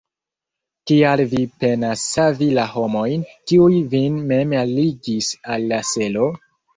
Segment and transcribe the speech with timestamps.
[0.91, 6.27] Kial vi penas savi la homojn, kiuj vin mem alligis al la selo?